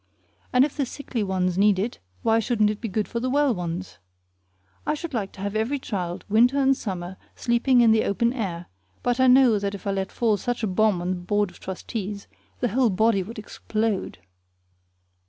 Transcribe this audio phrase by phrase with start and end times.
[0.51, 3.53] And if the sickly ones need it, why wouldn't it be good for the well
[3.53, 3.99] ones?
[4.83, 8.65] I should like to have every child, winter and summer, sleeping in the open air;
[9.03, 11.59] but I know that if I let fall such a bomb on the board of
[11.59, 12.27] trustees,
[12.61, 14.17] the whole body would explode.